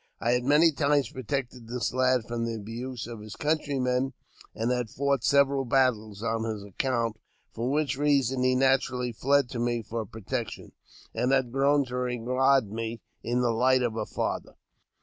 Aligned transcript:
I 0.19 0.31
had 0.31 0.43
many 0.43 0.71
times 0.71 1.11
protected 1.11 1.67
this 1.67 1.93
lad 1.93 2.23
from 2.23 2.43
the 2.43 2.55
abuse 2.55 3.05
of 3.05 3.19
his 3.19 3.35
countrymen, 3.35 4.13
and 4.55 4.71
had 4.71 4.89
fought 4.89 5.23
several 5.23 5.63
battles 5.63 6.23
on 6.23 6.43
his 6.43 6.63
account, 6.63 7.17
for 7.53 7.69
which 7.69 7.97
reason 7.99 8.41
he 8.41 8.55
naturally 8.55 9.11
fled 9.11 9.47
to 9.49 9.59
me 9.59 9.83
for 9.83 10.03
pro 10.07 10.21
tection, 10.21 10.71
and 11.13 11.31
had 11.31 11.51
grown 11.51 11.85
to 11.85 11.97
regard 11.97 12.71
me 12.71 12.99
in 13.21 13.41
the 13.41 13.51
light 13.51 13.83
of 13.83 13.95
a 13.95 14.07
father. 14.07 14.55